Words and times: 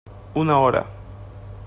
Una 0.33 0.57
hora. 0.57 0.83